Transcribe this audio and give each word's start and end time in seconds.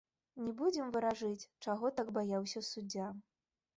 Не 0.45 0.53
будзем 0.61 0.87
варажыць, 0.95 1.47
чаго 1.67 1.93
так 1.99 2.07
баяўся 2.19 2.67
суддзя. 2.73 3.15